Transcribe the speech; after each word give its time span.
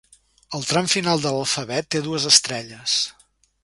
El 0.59 0.65
tram 0.69 0.89
final 0.93 1.23
de 1.27 1.35
l'alfabet 1.37 1.93
té 1.97 2.05
dues 2.09 2.29
estrelles. 2.35 3.01